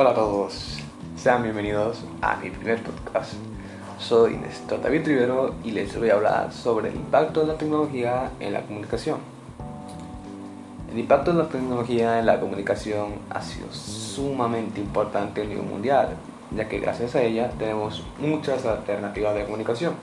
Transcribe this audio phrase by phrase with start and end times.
[0.00, 0.78] Hola a todos,
[1.16, 3.32] sean bienvenidos a mi primer podcast.
[3.98, 8.30] Soy Néstor David Rivero y les voy a hablar sobre el impacto de la tecnología
[8.38, 9.18] en la comunicación.
[10.92, 16.10] El impacto de la tecnología en la comunicación ha sido sumamente importante a nivel mundial,
[16.54, 19.94] ya que gracias a ella tenemos muchas alternativas de comunicación.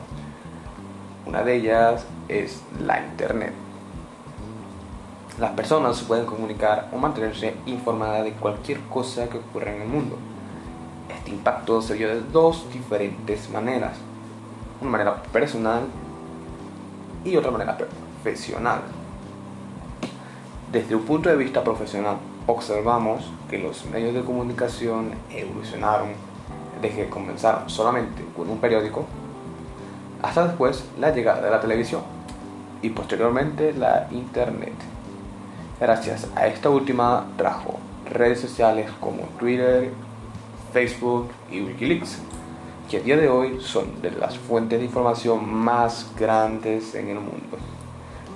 [1.26, 3.65] Una de ellas es la Internet
[5.40, 10.18] las personas pueden comunicar o mantenerse informadas de cualquier cosa que ocurra en el mundo.
[11.10, 13.98] Este impacto se vio de dos diferentes maneras.
[14.80, 15.84] Una manera personal
[17.26, 18.80] y otra manera profesional.
[20.72, 26.10] Desde un punto de vista profesional, observamos que los medios de comunicación evolucionaron
[26.82, 29.06] desde que comenzaron solamente con un periódico
[30.22, 32.02] hasta después la llegada de la televisión
[32.82, 34.95] y posteriormente la internet.
[35.78, 39.92] Gracias a esta última trajo redes sociales como Twitter,
[40.72, 42.20] Facebook y Wikileaks,
[42.90, 47.16] que a día de hoy son de las fuentes de información más grandes en el
[47.16, 47.58] mundo,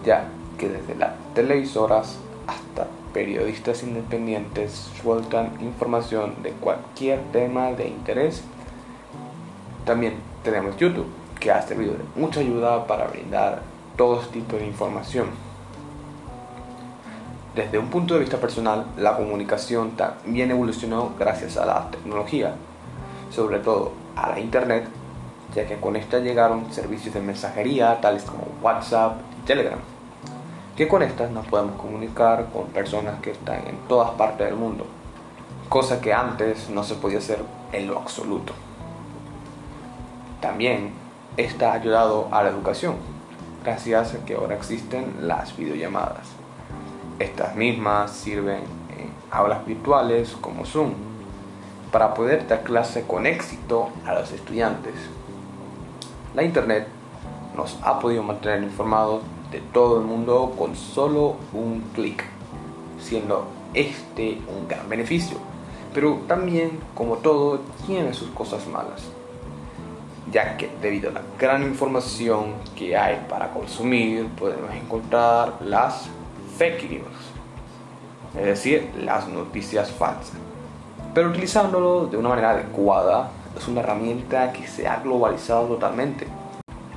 [0.06, 0.26] ya
[0.58, 8.44] que desde las televisoras hasta periodistas independientes sueltan información de cualquier tema de interés.
[9.86, 11.08] También tenemos YouTube,
[11.40, 13.62] que ha servido de mucha ayuda para brindar
[13.96, 15.49] todo tipo de información
[17.60, 22.54] desde un punto de vista personal, la comunicación también evolucionó gracias a la tecnología,
[23.32, 24.88] sobre todo a la Internet,
[25.54, 29.80] ya que con esta llegaron servicios de mensajería tales como WhatsApp y Telegram,
[30.78, 34.86] que con estas nos podemos comunicar con personas que están en todas partes del mundo,
[35.68, 37.40] cosa que antes no se podía hacer
[37.74, 38.54] en lo absoluto.
[40.40, 40.94] También
[41.36, 42.96] esta ayudado a la educación,
[43.66, 46.39] gracias a que ahora existen las videollamadas
[47.20, 48.64] estas mismas sirven
[48.98, 50.94] en aulas virtuales como Zoom
[51.92, 54.94] para poder dar clase con éxito a los estudiantes.
[56.36, 56.88] La Internet
[57.56, 59.22] nos ha podido mantener informados
[59.52, 62.24] de todo el mundo con solo un clic,
[63.00, 65.38] siendo este un gran beneficio.
[65.94, 69.02] Pero también, como todo, tiene sus cosas malas,
[70.32, 76.08] ya que debido a la gran información que hay para consumir, podemos encontrar las
[76.60, 80.34] fake news, es decir, las noticias falsas.
[81.14, 86.28] Pero utilizándolo de una manera adecuada, es una herramienta que se ha globalizado totalmente.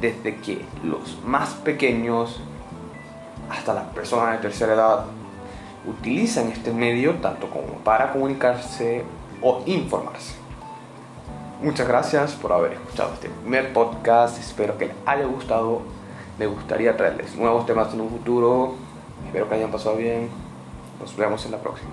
[0.01, 2.41] Desde que los más pequeños
[3.49, 5.05] hasta las personas de tercera edad
[5.87, 9.05] utilizan este medio tanto como para comunicarse
[9.41, 10.35] o informarse.
[11.63, 14.41] Muchas gracias por haber escuchado este primer podcast.
[14.41, 15.83] Espero que les haya gustado.
[16.37, 18.75] Me gustaría traerles nuevos temas en un futuro
[19.27, 20.29] Espero que hayan pasado bien.
[21.01, 21.91] Nos vemos en la próxima.